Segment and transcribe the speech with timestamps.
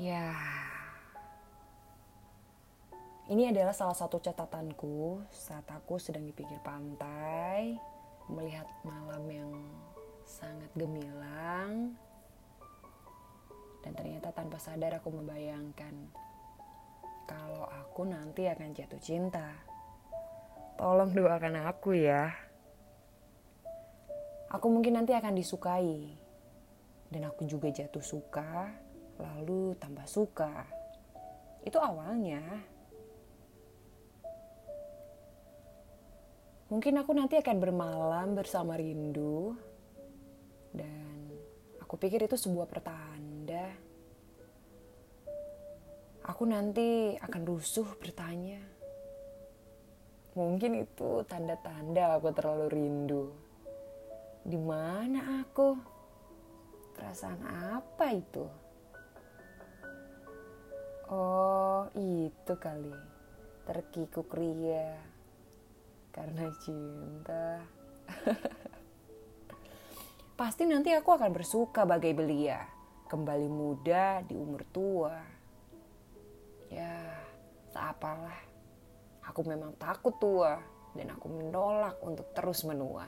[0.00, 0.32] Ya,
[3.28, 7.76] ini adalah salah satu catatanku saat aku sedang di pinggir pantai,
[8.32, 9.52] melihat malam yang
[10.24, 11.92] sangat gemilang,
[13.84, 15.92] dan ternyata tanpa sadar aku membayangkan
[17.28, 19.52] kalau aku nanti akan jatuh cinta.
[20.80, 22.32] Tolong doakan aku ya.
[24.48, 26.08] Aku mungkin nanti akan disukai,
[27.12, 28.88] dan aku juga jatuh suka
[29.20, 30.64] lalu tambah suka.
[31.62, 32.40] Itu awalnya.
[36.70, 39.58] Mungkin aku nanti akan bermalam bersama rindu
[40.70, 41.34] dan
[41.82, 43.74] aku pikir itu sebuah pertanda.
[46.30, 48.62] Aku nanti akan rusuh bertanya.
[50.38, 53.24] Mungkin itu tanda-tanda aku terlalu rindu.
[54.46, 55.74] Di mana aku?
[56.94, 58.69] Perasaan apa itu?
[61.96, 62.94] Itu kali.
[63.66, 64.98] Terkikuk ria
[66.10, 67.62] karena cinta.
[70.40, 72.64] Pasti nanti aku akan bersuka bagai belia,
[73.06, 75.16] kembali muda di umur tua.
[76.70, 76.96] Ya,
[77.70, 78.40] seapalah.
[79.30, 80.58] Aku memang takut tua
[80.96, 83.06] dan aku menolak untuk terus menua.